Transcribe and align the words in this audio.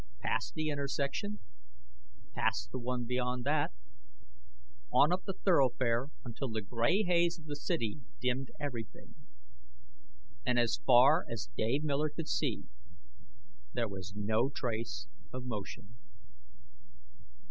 Past 0.21 0.55
the 0.55 0.69
intersection, 0.69 1.37
past 2.33 2.71
the 2.71 2.79
one 2.79 3.05
beyond 3.05 3.43
that, 3.43 3.71
on 4.91 5.11
up 5.13 5.25
the 5.25 5.33
thoroughfare 5.33 6.07
until 6.25 6.47
the 6.49 6.63
gray 6.63 7.03
haze 7.03 7.37
of 7.37 7.45
the 7.45 7.55
city 7.55 7.99
dimmed 8.19 8.49
everything. 8.59 9.13
And 10.43 10.57
as 10.57 10.81
far 10.87 11.23
as 11.29 11.51
Dave 11.55 11.83
Miller 11.83 12.09
could 12.09 12.27
see, 12.27 12.63
there 13.73 13.87
was 13.87 14.15
no 14.15 14.49
trace 14.49 15.05
of 15.31 15.45
motion. 15.45 15.95